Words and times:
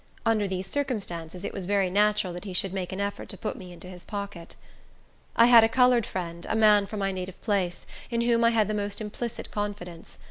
Under 0.25 0.47
these 0.47 0.65
circumstances, 0.65 1.45
it 1.45 1.53
was 1.53 1.67
very 1.67 1.91
natural 1.91 2.33
that 2.33 2.43
he 2.45 2.53
should 2.53 2.73
make 2.73 2.91
an 2.91 2.99
effort 2.99 3.29
to 3.29 3.37
put 3.37 3.55
me 3.55 3.71
into 3.71 3.85
his 3.87 4.03
pocket. 4.03 4.55
I 5.35 5.45
had 5.45 5.63
a 5.63 5.69
colored 5.69 6.07
friend, 6.07 6.43
a 6.49 6.55
man 6.55 6.87
from 6.87 6.97
my 6.97 7.11
native 7.11 7.39
place, 7.43 7.85
in 8.09 8.21
whom 8.21 8.43
I 8.43 8.49
had 8.49 8.67
the 8.67 8.73
most 8.73 8.99
implicit 8.99 9.51
confidence. 9.51 10.17